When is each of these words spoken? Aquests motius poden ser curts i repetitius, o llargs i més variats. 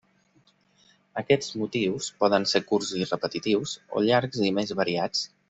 Aquests 1.21 1.51
motius 1.63 2.07
poden 2.23 2.47
ser 2.53 2.63
curts 2.73 2.91
i 3.01 3.07
repetitius, 3.11 3.75
o 4.01 4.05
llargs 4.09 4.43
i 4.51 4.55
més 4.59 4.75
variats. 4.83 5.25